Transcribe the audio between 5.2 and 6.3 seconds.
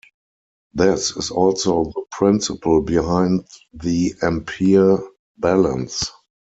balance.